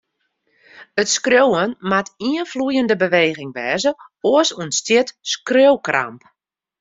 It 1.01 1.07
skriuwen 1.15 1.71
moat 1.89 2.07
ien 2.29 2.47
floeiende 2.51 2.95
beweging 3.03 3.51
wêze, 3.57 3.91
oars 4.29 4.49
ûntstiet 4.61 5.07
skriuwkramp. 5.31 6.21